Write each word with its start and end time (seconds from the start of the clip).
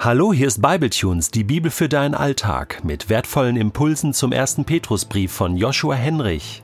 Hallo, 0.00 0.32
hier 0.32 0.46
ist 0.46 0.62
Bibletunes, 0.62 1.32
die 1.32 1.42
Bibel 1.42 1.72
für 1.72 1.88
deinen 1.88 2.14
Alltag, 2.14 2.84
mit 2.84 3.08
wertvollen 3.08 3.56
Impulsen 3.56 4.14
zum 4.14 4.30
ersten 4.30 4.64
Petrusbrief 4.64 5.32
von 5.32 5.56
Joshua 5.56 5.96
Henrich. 5.96 6.62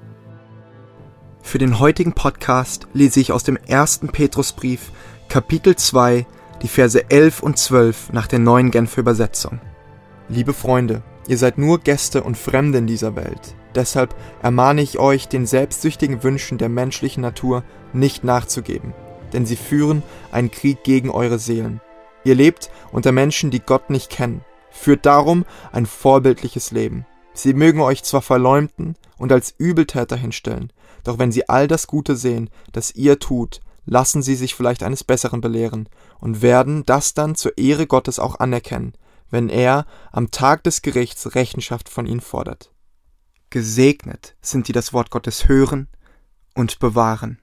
Für 1.42 1.58
den 1.58 1.80
heutigen 1.80 2.12
Podcast 2.12 2.86
lese 2.92 3.18
ich 3.18 3.32
aus 3.32 3.42
dem 3.42 3.56
ersten 3.56 4.06
Petrusbrief, 4.06 4.92
Kapitel 5.28 5.74
2, 5.74 6.26
die 6.62 6.68
Verse 6.68 7.10
11 7.10 7.42
und 7.42 7.58
12 7.58 8.12
nach 8.12 8.28
der 8.28 8.38
neuen 8.38 8.70
Genfer 8.70 9.00
Übersetzung. 9.00 9.60
Liebe 10.28 10.52
Freunde, 10.52 11.02
ihr 11.26 11.36
seid 11.36 11.58
nur 11.58 11.80
Gäste 11.80 12.22
und 12.22 12.38
Fremde 12.38 12.78
in 12.78 12.86
dieser 12.86 13.16
Welt. 13.16 13.56
Deshalb 13.74 14.14
ermahne 14.42 14.80
ich 14.80 15.00
euch, 15.00 15.26
den 15.26 15.46
selbstsüchtigen 15.46 16.22
Wünschen 16.22 16.56
der 16.56 16.68
menschlichen 16.68 17.22
Natur 17.22 17.64
nicht 17.92 18.22
nachzugeben, 18.22 18.94
denn 19.32 19.44
sie 19.44 19.56
führen 19.56 20.04
einen 20.30 20.52
Krieg 20.52 20.84
gegen 20.84 21.10
eure 21.10 21.40
Seelen. 21.40 21.80
Ihr 22.24 22.34
lebt 22.34 22.70
unter 22.92 23.12
Menschen, 23.12 23.50
die 23.50 23.60
Gott 23.60 23.90
nicht 23.90 24.10
kennen. 24.10 24.44
Führt 24.70 25.06
darum 25.06 25.44
ein 25.72 25.86
vorbildliches 25.86 26.70
Leben. 26.70 27.06
Sie 27.32 27.52
mögen 27.52 27.80
euch 27.80 28.02
zwar 28.02 28.22
verleumden 28.22 28.96
und 29.18 29.32
als 29.32 29.54
Übeltäter 29.58 30.16
hinstellen, 30.16 30.72
doch 31.02 31.18
wenn 31.18 31.32
sie 31.32 31.48
all 31.48 31.68
das 31.68 31.86
Gute 31.86 32.16
sehen, 32.16 32.48
das 32.72 32.94
ihr 32.94 33.18
tut, 33.18 33.60
lassen 33.86 34.22
sie 34.22 34.34
sich 34.34 34.54
vielleicht 34.54 34.82
eines 34.82 35.04
Besseren 35.04 35.40
belehren 35.40 35.88
und 36.18 36.42
werden 36.42 36.84
das 36.86 37.14
dann 37.14 37.34
zur 37.34 37.58
Ehre 37.58 37.86
Gottes 37.86 38.18
auch 38.18 38.38
anerkennen, 38.38 38.94
wenn 39.30 39.48
er 39.48 39.86
am 40.12 40.30
Tag 40.30 40.62
des 40.64 40.80
Gerichts 40.82 41.34
Rechenschaft 41.34 41.88
von 41.88 42.06
ihnen 42.06 42.20
fordert. 42.20 42.70
Gesegnet 43.50 44.36
sind 44.40 44.68
die 44.68 44.72
das 44.72 44.92
Wort 44.92 45.10
Gottes 45.10 45.48
hören 45.48 45.88
und 46.54 46.78
bewahren. 46.78 47.38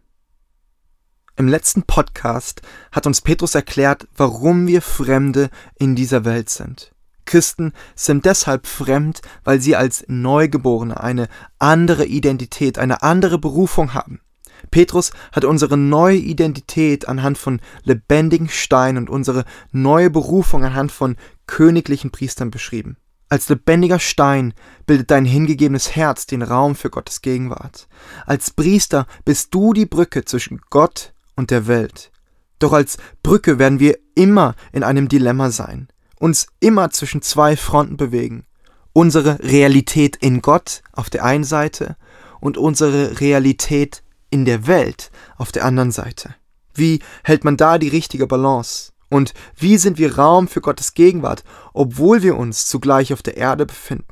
Im 1.42 1.48
letzten 1.48 1.82
Podcast 1.82 2.62
hat 2.92 3.08
uns 3.08 3.22
Petrus 3.22 3.56
erklärt, 3.56 4.08
warum 4.16 4.68
wir 4.68 4.80
Fremde 4.80 5.50
in 5.74 5.96
dieser 5.96 6.24
Welt 6.24 6.52
sind. 6.52 6.92
Christen 7.26 7.74
sind 7.96 8.26
deshalb 8.26 8.68
fremd, 8.68 9.24
weil 9.44 9.60
sie 9.60 9.76
als 9.76 10.06
Neugeborene 10.08 11.02
eine 11.02 11.30
andere 11.58 12.06
Identität, 12.06 12.78
eine 12.78 13.02
andere 13.02 13.40
Berufung 13.40 13.96
haben. 13.96 14.22
Petrus 14.70 15.14
hat 15.32 15.44
unsere 15.44 15.78
neue 15.78 16.18
Identität 16.18 17.08
anhand 17.08 17.40
von 17.40 17.60
lebendigen 17.86 18.48
Steinen 18.48 19.08
und 19.08 19.10
unsere 19.10 19.46
neue 19.72 20.12
Berufung 20.12 20.64
anhand 20.64 20.92
von 20.92 21.16
königlichen 21.48 22.12
Priestern 22.12 22.52
beschrieben. 22.52 22.98
Als 23.30 23.50
lebendiger 23.50 23.98
Stein 23.98 24.54
bildet 24.86 25.10
dein 25.10 25.26
hingegebenes 25.26 25.96
Herz 25.96 26.28
den 26.28 26.44
Raum 26.44 26.76
für 26.76 26.92
Gottes 26.92 27.24
Gegenwart. 27.24 27.88
Als 28.28 28.52
Priester 28.52 29.08
bist 29.26 29.56
du 29.56 29.74
die 29.74 29.88
Brücke 29.88 30.24
zwischen 30.24 30.62
Gott 30.70 31.14
und 31.36 31.52
der 31.52 31.68
Welt. 31.68 32.12
Doch 32.60 32.74
als 32.74 32.98
Brücke 33.24 33.60
werden 33.60 33.80
wir 33.80 33.98
immer 34.16 34.56
in 34.72 34.84
einem 34.84 35.08
Dilemma 35.08 35.50
sein, 35.52 35.88
uns 36.20 36.48
immer 36.60 36.92
zwischen 36.92 37.22
zwei 37.22 37.58
Fronten 37.58 37.98
bewegen. 37.98 38.46
Unsere 38.94 39.40
Realität 39.40 40.18
in 40.18 40.42
Gott 40.42 40.84
auf 40.92 41.10
der 41.10 41.24
einen 41.24 41.44
Seite 41.44 41.96
und 42.40 42.58
unsere 42.58 43.20
Realität 43.20 44.04
in 44.30 44.46
der 44.46 44.68
Welt 44.68 45.12
auf 45.38 45.52
der 45.52 45.66
anderen 45.66 45.92
Seite. 45.92 46.36
Wie 46.74 47.00
hält 47.24 47.44
man 47.44 47.58
da 47.58 47.78
die 47.78 47.88
richtige 47.88 48.28
Balance? 48.28 48.92
Und 49.10 49.34
wie 49.58 49.78
sind 49.78 49.98
wir 49.98 50.18
Raum 50.18 50.48
für 50.48 50.62
Gottes 50.62 50.94
Gegenwart, 50.94 51.44
obwohl 51.74 52.24
wir 52.24 52.38
uns 52.38 52.66
zugleich 52.66 53.12
auf 53.12 53.22
der 53.22 53.38
Erde 53.38 53.66
befinden? 53.66 54.08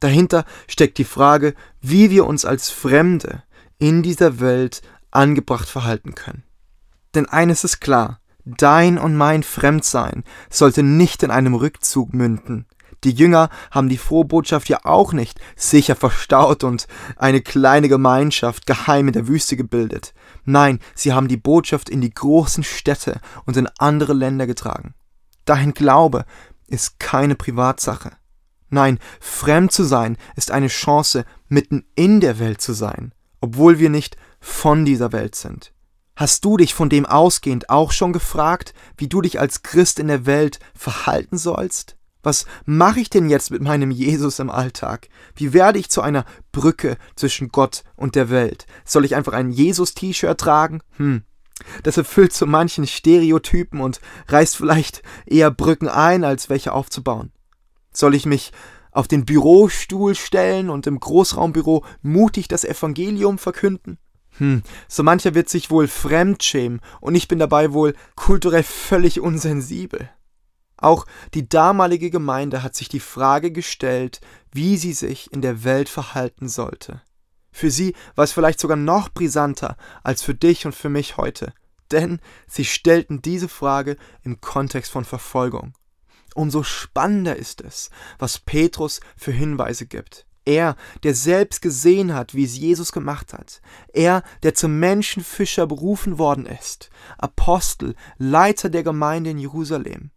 Dahinter 0.00 0.44
steckt 0.68 0.98
die 0.98 1.04
Frage, 1.04 1.54
wie 1.80 2.10
wir 2.10 2.26
uns 2.26 2.44
als 2.44 2.70
Fremde 2.70 3.42
in 3.78 4.02
dieser 4.02 4.40
Welt 4.40 4.82
angebracht 5.12 5.68
verhalten 5.68 6.14
können. 6.14 6.42
Denn 7.14 7.28
eines 7.28 7.64
ist 7.64 7.80
klar, 7.80 8.20
dein 8.44 8.98
und 8.98 9.16
mein 9.16 9.42
Fremdsein 9.42 10.24
sollte 10.50 10.82
nicht 10.82 11.22
in 11.22 11.30
einem 11.30 11.54
Rückzug 11.54 12.12
münden. 12.12 12.66
Die 13.04 13.10
Jünger 13.10 13.50
haben 13.72 13.88
die 13.88 13.98
frohe 13.98 14.24
Botschaft 14.24 14.68
ja 14.68 14.80
auch 14.84 15.12
nicht 15.12 15.40
sicher 15.56 15.96
verstaut 15.96 16.62
und 16.62 16.86
eine 17.16 17.40
kleine 17.40 17.88
Gemeinschaft 17.88 18.66
geheim 18.66 19.08
in 19.08 19.12
der 19.12 19.26
Wüste 19.26 19.56
gebildet. 19.56 20.14
Nein, 20.44 20.78
sie 20.94 21.12
haben 21.12 21.26
die 21.26 21.36
Botschaft 21.36 21.88
in 21.88 22.00
die 22.00 22.14
großen 22.14 22.62
Städte 22.62 23.20
und 23.44 23.56
in 23.56 23.68
andere 23.78 24.12
Länder 24.12 24.46
getragen. 24.46 24.94
Dein 25.44 25.74
Glaube 25.74 26.24
ist 26.68 27.00
keine 27.00 27.34
Privatsache. 27.34 28.12
Nein, 28.70 29.00
fremd 29.20 29.72
zu 29.72 29.82
sein 29.82 30.16
ist 30.36 30.50
eine 30.50 30.68
Chance, 30.68 31.24
mitten 31.48 31.84
in 31.94 32.20
der 32.20 32.38
Welt 32.38 32.62
zu 32.62 32.72
sein, 32.72 33.12
obwohl 33.40 33.78
wir 33.80 33.90
nicht 33.90 34.16
von 34.42 34.84
dieser 34.84 35.12
Welt 35.12 35.34
sind. 35.36 35.72
Hast 36.16 36.44
du 36.44 36.58
dich 36.58 36.74
von 36.74 36.90
dem 36.90 37.06
ausgehend 37.06 37.70
auch 37.70 37.92
schon 37.92 38.12
gefragt, 38.12 38.74
wie 38.98 39.08
du 39.08 39.22
dich 39.22 39.40
als 39.40 39.62
Christ 39.62 39.98
in 39.98 40.08
der 40.08 40.26
Welt 40.26 40.58
verhalten 40.74 41.38
sollst? 41.38 41.96
Was 42.22 42.44
mache 42.64 43.00
ich 43.00 43.08
denn 43.08 43.30
jetzt 43.30 43.50
mit 43.50 43.62
meinem 43.62 43.90
Jesus 43.90 44.38
im 44.38 44.50
Alltag? 44.50 45.08
Wie 45.34 45.52
werde 45.52 45.78
ich 45.78 45.90
zu 45.90 46.02
einer 46.02 46.24
Brücke 46.52 46.98
zwischen 47.16 47.48
Gott 47.48 47.82
und 47.96 48.14
der 48.14 48.30
Welt? 48.30 48.66
Soll 48.84 49.04
ich 49.04 49.16
einfach 49.16 49.32
ein 49.32 49.50
Jesus-T-Shirt 49.50 50.38
tragen? 50.38 50.80
Hm. 50.98 51.22
Das 51.82 51.96
erfüllt 51.96 52.32
so 52.32 52.46
manchen 52.46 52.86
Stereotypen 52.86 53.80
und 53.80 54.00
reißt 54.28 54.56
vielleicht 54.56 55.02
eher 55.26 55.50
Brücken 55.50 55.88
ein, 55.88 56.24
als 56.24 56.50
welche 56.50 56.72
aufzubauen. 56.72 57.32
Soll 57.92 58.14
ich 58.14 58.26
mich 58.26 58.52
auf 58.90 59.08
den 59.08 59.24
Bürostuhl 59.24 60.14
stellen 60.14 60.68
und 60.68 60.86
im 60.86 61.00
Großraumbüro 61.00 61.84
mutig 62.02 62.48
das 62.48 62.64
Evangelium 62.64 63.38
verkünden? 63.38 63.98
Hm, 64.38 64.62
so 64.88 65.02
mancher 65.02 65.34
wird 65.34 65.48
sich 65.48 65.70
wohl 65.70 65.88
fremd 65.88 66.42
schämen 66.42 66.80
und 67.00 67.14
ich 67.14 67.28
bin 67.28 67.38
dabei 67.38 67.72
wohl 67.72 67.94
kulturell 68.16 68.62
völlig 68.62 69.20
unsensibel. 69.20 70.08
Auch 70.78 71.06
die 71.34 71.48
damalige 71.48 72.10
Gemeinde 72.10 72.62
hat 72.62 72.74
sich 72.74 72.88
die 72.88 73.00
Frage 73.00 73.52
gestellt, 73.52 74.20
wie 74.50 74.76
sie 74.76 74.92
sich 74.92 75.32
in 75.32 75.42
der 75.42 75.64
Welt 75.64 75.88
verhalten 75.88 76.48
sollte. 76.48 77.02
Für 77.52 77.70
sie 77.70 77.94
war 78.16 78.24
es 78.24 78.32
vielleicht 78.32 78.58
sogar 78.58 78.76
noch 78.76 79.10
brisanter 79.10 79.76
als 80.02 80.22
für 80.22 80.34
dich 80.34 80.66
und 80.66 80.74
für 80.74 80.88
mich 80.88 81.18
heute, 81.18 81.52
denn 81.92 82.18
sie 82.48 82.64
stellten 82.64 83.22
diese 83.22 83.48
Frage 83.48 83.96
im 84.22 84.40
Kontext 84.40 84.90
von 84.90 85.04
Verfolgung. 85.04 85.74
Umso 86.34 86.62
spannender 86.62 87.36
ist 87.36 87.60
es, 87.60 87.90
was 88.18 88.38
Petrus 88.38 89.00
für 89.16 89.32
Hinweise 89.32 89.86
gibt. 89.86 90.26
Er, 90.44 90.76
der 91.02 91.14
selbst 91.14 91.62
gesehen 91.62 92.14
hat, 92.14 92.34
wie 92.34 92.44
es 92.44 92.56
Jesus 92.56 92.92
gemacht 92.92 93.32
hat. 93.32 93.60
Er, 93.92 94.22
der 94.42 94.54
zum 94.54 94.78
Menschenfischer 94.78 95.66
berufen 95.66 96.18
worden 96.18 96.46
ist. 96.46 96.90
Apostel, 97.18 97.94
Leiter 98.18 98.68
der 98.68 98.82
Gemeinde 98.82 99.30
in 99.30 99.38
Jerusalem. 99.38 100.10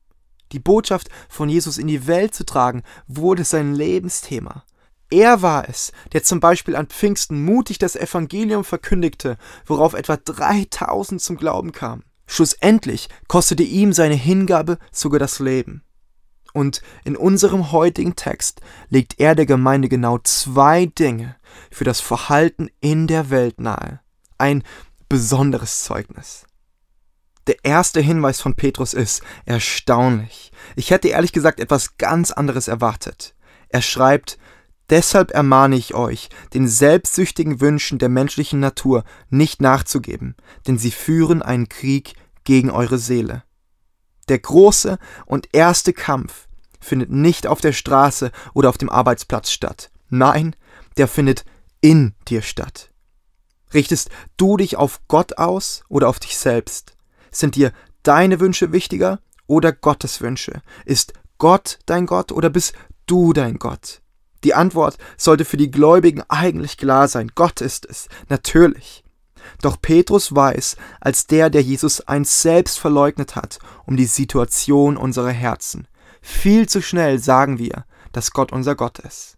Die 0.51 0.59
Botschaft 0.59 1.09
von 1.29 1.49
Jesus 1.49 1.77
in 1.77 1.87
die 1.87 2.07
Welt 2.07 2.33
zu 2.33 2.45
tragen, 2.45 2.83
wurde 3.07 3.43
sein 3.43 3.73
Lebensthema. 3.73 4.63
Er 5.11 5.41
war 5.41 5.69
es, 5.69 5.91
der 6.13 6.23
zum 6.23 6.39
Beispiel 6.39 6.75
an 6.75 6.87
Pfingsten 6.87 7.43
mutig 7.45 7.77
das 7.77 7.95
Evangelium 7.95 8.63
verkündigte, 8.63 9.37
worauf 9.65 9.93
etwa 9.93 10.17
3000 10.17 11.21
zum 11.21 11.37
Glauben 11.37 11.71
kamen. 11.71 12.03
Schlussendlich 12.25 13.09
kostete 13.27 13.63
ihm 13.63 13.93
seine 13.93 14.15
Hingabe 14.15 14.79
sogar 14.91 15.19
das 15.19 15.39
Leben. 15.39 15.83
Und 16.55 16.81
in 17.03 17.17
unserem 17.17 17.73
heutigen 17.73 18.15
Text 18.15 18.61
legt 18.87 19.19
er 19.19 19.35
der 19.35 19.45
Gemeinde 19.45 19.89
genau 19.89 20.19
zwei 20.19 20.85
Dinge 20.85 21.35
für 21.69 21.83
das 21.83 21.99
Verhalten 21.99 22.69
in 22.79 23.07
der 23.07 23.29
Welt 23.29 23.59
nahe. 23.59 23.99
Ein 24.37 24.63
besonderes 25.09 25.83
Zeugnis. 25.83 26.45
Der 27.47 27.57
erste 27.63 27.99
Hinweis 27.99 28.39
von 28.39 28.55
Petrus 28.55 28.93
ist 28.93 29.21
erstaunlich. 29.43 30.53
Ich 30.77 30.91
hätte 30.91 31.09
ehrlich 31.09 31.33
gesagt 31.33 31.59
etwas 31.59 31.97
ganz 31.97 32.31
anderes 32.31 32.69
erwartet. 32.69 33.35
Er 33.67 33.81
schreibt, 33.81 34.39
Deshalb 34.89 35.31
ermahne 35.31 35.75
ich 35.75 35.93
euch, 35.93 36.29
den 36.53 36.69
selbstsüchtigen 36.69 37.59
Wünschen 37.59 37.97
der 37.97 38.07
menschlichen 38.07 38.61
Natur 38.61 39.03
nicht 39.29 39.59
nachzugeben, 39.59 40.35
denn 40.67 40.77
sie 40.77 40.91
führen 40.91 41.41
einen 41.41 41.67
Krieg 41.67 42.13
gegen 42.45 42.69
eure 42.69 42.97
Seele. 42.97 43.43
Der 44.27 44.39
große 44.39 44.97
und 45.25 45.49
erste 45.53 45.93
Kampf 45.93 46.44
findet 46.85 47.09
nicht 47.09 47.47
auf 47.47 47.61
der 47.61 47.73
Straße 47.73 48.31
oder 48.53 48.69
auf 48.69 48.77
dem 48.77 48.89
Arbeitsplatz 48.89 49.51
statt. 49.51 49.91
Nein, 50.09 50.55
der 50.97 51.07
findet 51.07 51.43
in 51.81 52.13
dir 52.27 52.41
statt. 52.41 52.91
Richtest 53.73 54.09
du 54.37 54.57
dich 54.57 54.77
auf 54.77 55.01
Gott 55.07 55.37
aus 55.37 55.83
oder 55.89 56.07
auf 56.07 56.19
dich 56.19 56.37
selbst? 56.37 56.93
Sind 57.31 57.55
dir 57.55 57.73
deine 58.03 58.39
Wünsche 58.39 58.71
wichtiger 58.71 59.19
oder 59.47 59.73
Gottes 59.73 60.21
Wünsche? 60.21 60.61
Ist 60.85 61.13
Gott 61.37 61.79
dein 61.85 62.05
Gott 62.05 62.31
oder 62.31 62.49
bist 62.49 62.73
du 63.05 63.33
dein 63.33 63.59
Gott? 63.59 64.01
Die 64.43 64.53
Antwort 64.53 64.97
sollte 65.17 65.43
für 65.43 65.57
die 65.57 65.71
Gläubigen 65.71 66.23
eigentlich 66.29 66.77
klar 66.77 67.07
sein. 67.07 67.31
Gott 67.33 67.61
ist 67.61 67.85
es, 67.85 68.07
natürlich. 68.29 69.03
Doch 69.61 69.81
Petrus 69.81 70.33
weiß, 70.33 70.77
als 71.01 71.27
der, 71.27 71.49
der 71.49 71.61
Jesus 71.61 72.01
einst 72.01 72.41
selbst 72.41 72.79
verleugnet 72.79 73.35
hat, 73.35 73.59
um 73.85 73.97
die 73.97 74.05
Situation 74.05 74.97
unserer 74.97 75.31
Herzen. 75.31 75.87
Viel 76.27 76.67
zu 76.67 76.81
schnell 76.81 77.19
sagen 77.19 77.59
wir, 77.59 77.85
dass 78.11 78.31
Gott 78.31 78.51
unser 78.51 78.73
Gott 78.73 78.97
ist. 78.97 79.37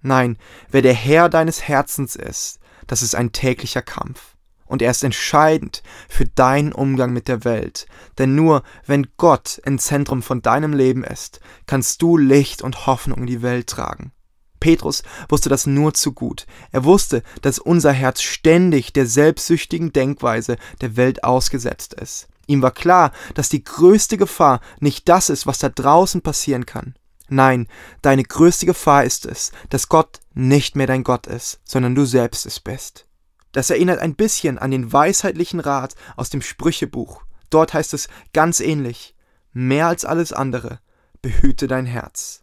Nein, 0.00 0.38
wer 0.70 0.80
der 0.80 0.94
Herr 0.94 1.28
deines 1.28 1.66
Herzens 1.66 2.14
ist, 2.14 2.60
das 2.86 3.02
ist 3.02 3.16
ein 3.16 3.32
täglicher 3.32 3.82
Kampf. 3.82 4.34
und 4.66 4.82
er 4.82 4.90
ist 4.90 5.04
entscheidend 5.04 5.82
für 6.08 6.24
deinen 6.24 6.72
Umgang 6.72 7.12
mit 7.12 7.28
der 7.28 7.44
Welt. 7.44 7.86
Denn 8.18 8.34
nur 8.34 8.62
wenn 8.86 9.06
Gott 9.16 9.60
im 9.64 9.78
Zentrum 9.78 10.22
von 10.22 10.42
deinem 10.42 10.72
Leben 10.72 11.04
ist, 11.04 11.40
kannst 11.66 12.00
du 12.02 12.16
Licht 12.16 12.62
und 12.62 12.86
Hoffnung 12.86 13.18
in 13.18 13.26
die 13.26 13.42
Welt 13.42 13.68
tragen. 13.68 14.12
Petrus 14.60 15.02
wusste 15.28 15.48
das 15.48 15.66
nur 15.66 15.92
zu 15.94 16.12
gut. 16.12 16.46
Er 16.72 16.84
wusste, 16.84 17.22
dass 17.42 17.58
unser 17.58 17.92
Herz 17.92 18.22
ständig 18.22 18.92
der 18.92 19.06
selbstsüchtigen 19.06 19.92
Denkweise 19.92 20.56
der 20.80 20.96
Welt 20.96 21.22
ausgesetzt 21.22 21.94
ist. 21.94 22.28
Ihm 22.46 22.62
war 22.62 22.72
klar, 22.72 23.12
dass 23.34 23.48
die 23.48 23.64
größte 23.64 24.16
Gefahr 24.16 24.60
nicht 24.80 25.08
das 25.08 25.30
ist, 25.30 25.46
was 25.46 25.58
da 25.58 25.68
draußen 25.68 26.22
passieren 26.22 26.66
kann. 26.66 26.94
Nein, 27.28 27.68
deine 28.02 28.22
größte 28.22 28.66
Gefahr 28.66 29.04
ist 29.04 29.26
es, 29.26 29.50
dass 29.70 29.88
Gott 29.88 30.20
nicht 30.34 30.76
mehr 30.76 30.86
dein 30.86 31.04
Gott 31.04 31.26
ist, 31.26 31.60
sondern 31.64 31.94
du 31.94 32.04
selbst 32.04 32.44
es 32.44 32.60
bist. 32.60 33.06
Das 33.52 33.70
erinnert 33.70 34.00
ein 34.00 34.14
bisschen 34.14 34.58
an 34.58 34.70
den 34.70 34.92
weisheitlichen 34.92 35.60
Rat 35.60 35.94
aus 36.16 36.28
dem 36.28 36.42
Sprüchebuch. 36.42 37.22
Dort 37.50 37.72
heißt 37.72 37.94
es 37.94 38.08
ganz 38.32 38.60
ähnlich, 38.60 39.14
mehr 39.52 39.86
als 39.86 40.04
alles 40.04 40.32
andere, 40.32 40.80
behüte 41.22 41.66
dein 41.66 41.86
Herz. 41.86 42.42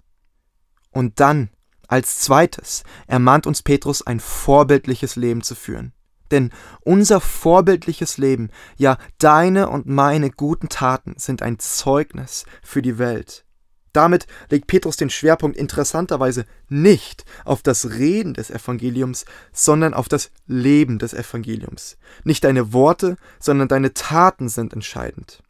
Und 0.89 1.19
dann, 1.19 1.50
als 1.88 2.19
zweites, 2.19 2.83
ermahnt 3.07 3.45
uns 3.45 3.62
Petrus, 3.62 4.01
ein 4.01 4.19
vorbildliches 4.19 5.15
Leben 5.18 5.42
zu 5.42 5.54
führen. 5.54 5.94
Denn 6.31 6.51
unser 6.81 7.22
vorbildliches 7.22 8.18
Leben, 8.18 8.50
ja 8.78 8.98
deine 9.19 9.69
und 9.69 9.86
meine 9.86 10.31
guten 10.31 10.69
Taten 10.69 11.13
sind 11.18 11.42
ein 11.42 11.60
Zeugnis 11.60 12.45
für 12.63 12.81
die 12.81 12.98
Welt. 12.98 13.45
Damit 13.94 14.25
legt 14.50 14.68
Petrus 14.68 14.95
den 14.95 15.10
Schwerpunkt 15.10 15.57
interessanterweise 15.57 16.45
nicht 16.69 17.25
auf 17.44 17.62
das 17.62 17.89
Reden 17.92 18.33
des 18.33 18.50
Evangeliums, 18.50 19.25
sondern 19.51 19.94
auf 19.94 20.07
das 20.07 20.31
Leben 20.48 20.98
des 20.98 21.13
Evangeliums. 21.13 21.98
Nicht 22.24 22.44
deine 22.45 22.72
Worte, 22.72 23.18
sondern 23.39 23.68
deine 23.68 23.94
Taten 23.94 24.48
sind 24.48 24.72
entscheidend. 24.72 25.44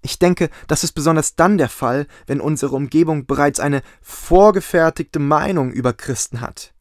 Ich 0.00 0.18
denke, 0.18 0.48
das 0.66 0.84
ist 0.84 0.92
besonders 0.92 1.36
dann 1.36 1.58
der 1.58 1.68
Fall, 1.68 2.06
wenn 2.26 2.40
unsere 2.40 2.74
Umgebung 2.74 3.26
bereits 3.26 3.60
eine 3.60 3.82
vorgefertigte 4.00 5.20
Meinung 5.20 5.70
über 5.70 5.92
Christen 5.92 6.40
hat. 6.40 6.71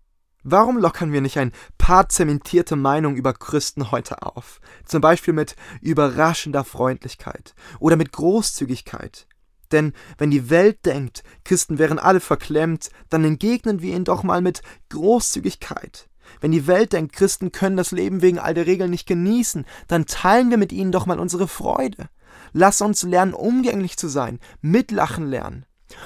Warum 0.43 0.77
lockern 0.77 1.11
wir 1.11 1.21
nicht 1.21 1.37
ein 1.37 1.51
paar 1.77 2.09
zementierte 2.09 2.75
Meinungen 2.75 3.15
über 3.15 3.33
Christen 3.33 3.91
heute 3.91 4.23
auf? 4.23 4.59
Zum 4.85 4.99
Beispiel 4.99 5.35
mit 5.35 5.55
überraschender 5.81 6.63
Freundlichkeit 6.63 7.53
oder 7.79 7.95
mit 7.95 8.11
Großzügigkeit. 8.11 9.27
Denn 9.71 9.93
wenn 10.17 10.31
die 10.31 10.49
Welt 10.49 10.83
denkt, 10.85 11.23
Christen 11.43 11.77
wären 11.77 11.99
alle 11.99 12.19
verklemmt, 12.19 12.89
dann 13.09 13.23
entgegnen 13.23 13.83
wir 13.83 13.93
ihnen 13.93 14.03
doch 14.03 14.23
mal 14.23 14.41
mit 14.41 14.63
Großzügigkeit. 14.89 16.09
Wenn 16.39 16.51
die 16.51 16.65
Welt 16.65 16.93
denkt, 16.93 17.13
Christen 17.13 17.51
können 17.51 17.77
das 17.77 17.91
Leben 17.91 18.23
wegen 18.23 18.39
all 18.39 18.55
der 18.55 18.65
Regeln 18.65 18.89
nicht 18.89 19.07
genießen, 19.07 19.65
dann 19.87 20.07
teilen 20.07 20.49
wir 20.49 20.57
mit 20.57 20.71
ihnen 20.71 20.91
doch 20.91 21.05
mal 21.05 21.19
unsere 21.19 21.47
Freude. 21.47 22.09
Lass 22.51 22.81
uns 22.81 23.03
lernen, 23.03 23.33
umgänglich 23.33 23.95
zu 23.95 24.07
sein, 24.07 24.39
mitlachen 24.61 25.27
lernen. 25.27 25.65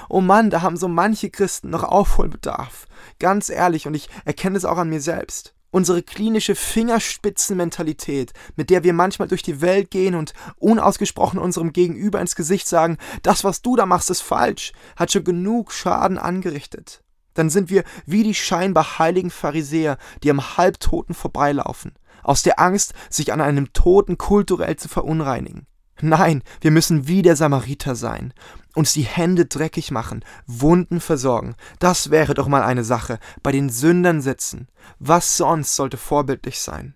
Oh 0.10 0.22
Mann, 0.22 0.50
da 0.50 0.62
haben 0.62 0.78
so 0.78 0.88
manche 0.88 1.30
Christen 1.30 1.70
noch 1.70 1.84
Aufholbedarf. 1.84 2.88
Ganz 3.20 3.50
ehrlich, 3.50 3.88
und 3.88 3.94
ich 3.94 4.10
erkenne 4.26 4.58
es 4.58 4.66
auch 4.66 4.78
an 4.78 4.90
mir 4.90 5.02
selbst. 5.02 5.54
Unsere 5.72 6.04
klinische 6.04 6.56
Fingerspitzenmentalität, 6.56 8.32
mit 8.56 8.70
der 8.70 8.84
wir 8.84 8.94
manchmal 8.94 9.28
durch 9.28 9.44
die 9.44 9.60
Welt 9.60 9.92
gehen 9.92 10.16
und 10.16 10.34
unausgesprochen 10.58 11.38
unserem 11.38 11.74
Gegenüber 11.74 12.22
ins 12.22 12.36
Gesicht 12.36 12.68
sagen, 12.68 12.98
das, 13.24 13.44
was 13.44 13.62
du 13.62 13.76
da 13.76 13.86
machst, 13.86 14.10
ist 14.10 14.22
falsch, 14.22 14.72
hat 14.96 15.12
schon 15.12 15.26
genug 15.26 15.74
Schaden 15.74 16.18
angerichtet. 16.18 17.04
Dann 17.34 17.50
sind 17.50 17.70
wir 17.70 17.84
wie 18.06 18.24
die 18.24 18.34
scheinbar 18.34 19.00
heiligen 19.00 19.30
Pharisäer, 19.30 19.98
die 20.24 20.32
am 20.32 20.58
Halbtoten 20.58 21.14
vorbeilaufen, 21.14 21.92
aus 22.24 22.42
der 22.42 22.60
Angst, 22.60 22.94
sich 23.10 23.34
an 23.34 23.42
einem 23.42 23.74
Toten 23.74 24.18
kulturell 24.18 24.78
zu 24.78 24.88
verunreinigen. 24.88 25.68
Nein, 26.02 26.42
wir 26.62 26.72
müssen 26.72 27.08
wie 27.08 27.22
der 27.22 27.36
Samariter 27.36 27.96
sein, 27.96 28.34
uns 28.76 28.94
die 28.94 29.04
Hände 29.04 29.46
dreckig 29.46 29.92
machen, 29.92 30.24
Wunden 30.46 31.00
versorgen. 31.00 31.56
Das 31.80 32.12
wäre 32.12 32.34
doch 32.34 32.48
mal 32.48 32.64
eine 32.64 32.84
Sache, 32.84 33.20
bei 33.42 33.52
den 33.52 33.70
Sündern 33.70 34.22
sitzen. 34.22 34.68
Was 35.00 35.38
sonst 35.38 35.76
sollte 35.76 35.98
vorbildlich 35.98 36.60
sein? 36.60 36.96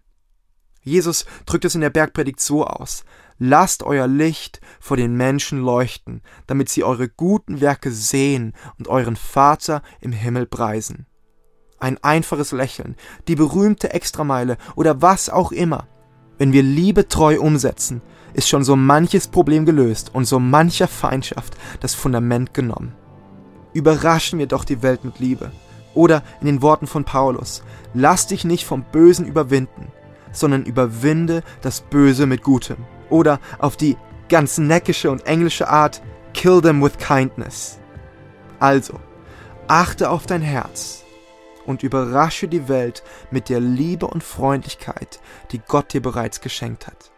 Jesus 0.81 1.25
drückt 1.45 1.65
es 1.65 1.75
in 1.75 1.81
der 1.81 1.89
Bergpredigt 1.89 2.39
so 2.39 2.65
aus. 2.65 3.03
Lasst 3.37 3.83
euer 3.83 4.07
Licht 4.07 4.59
vor 4.79 4.97
den 4.97 5.15
Menschen 5.15 5.61
leuchten, 5.61 6.21
damit 6.47 6.69
sie 6.69 6.83
eure 6.83 7.07
guten 7.07 7.61
Werke 7.61 7.91
sehen 7.91 8.53
und 8.77 8.87
euren 8.87 9.15
Vater 9.15 9.81
im 10.01 10.11
Himmel 10.11 10.45
preisen. 10.45 11.05
Ein 11.79 12.03
einfaches 12.03 12.51
Lächeln, 12.51 12.97
die 13.29 13.35
berühmte 13.35 13.93
Extrameile 13.93 14.57
oder 14.75 15.01
was 15.01 15.29
auch 15.29 15.53
immer. 15.53 15.87
Wenn 16.37 16.51
wir 16.51 16.63
Liebe 16.63 17.07
treu 17.07 17.39
umsetzen, 17.39 18.01
ist 18.33 18.49
schon 18.49 18.63
so 18.63 18.75
manches 18.75 19.27
Problem 19.27 19.65
gelöst 19.65 20.11
und 20.13 20.25
so 20.25 20.39
mancher 20.39 20.87
Feindschaft 20.87 21.55
das 21.79 21.95
Fundament 21.95 22.53
genommen. 22.53 22.93
Überraschen 23.73 24.39
wir 24.39 24.47
doch 24.47 24.65
die 24.65 24.81
Welt 24.81 25.03
mit 25.03 25.19
Liebe. 25.19 25.51
Oder 25.93 26.23
in 26.39 26.47
den 26.47 26.61
Worten 26.61 26.87
von 26.87 27.03
Paulus, 27.03 27.63
lass 27.93 28.27
dich 28.27 28.45
nicht 28.45 28.65
vom 28.65 28.83
Bösen 28.83 29.25
überwinden, 29.25 29.91
sondern 30.31 30.63
überwinde 30.63 31.43
das 31.61 31.81
Böse 31.81 32.25
mit 32.25 32.43
Gutem. 32.43 32.77
Oder 33.09 33.39
auf 33.57 33.75
die 33.75 33.97
ganz 34.29 34.57
neckische 34.57 35.09
und 35.09 35.25
englische 35.25 35.67
Art, 35.67 36.01
kill 36.33 36.61
them 36.61 36.81
with 36.81 36.97
kindness. 36.97 37.79
Also, 38.59 38.99
achte 39.67 40.09
auf 40.09 40.25
dein 40.25 40.41
Herz 40.41 41.03
und 41.65 41.83
überrasche 41.83 42.47
die 42.47 42.67
Welt 42.67 43.03
mit 43.31 43.49
der 43.49 43.59
Liebe 43.59 44.07
und 44.07 44.23
Freundlichkeit, 44.23 45.19
die 45.51 45.59
Gott 45.59 45.93
dir 45.93 46.01
bereits 46.01 46.41
geschenkt 46.41 46.87
hat. 46.87 47.11